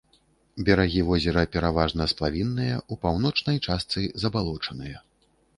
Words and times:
Берагі 0.69 1.01
возера 1.09 1.43
пераважна 1.57 2.07
сплавінныя, 2.13 2.81
у 2.95 2.99
паўночнай 3.05 3.61
частцы 3.65 3.99
забалочаныя. 4.25 4.97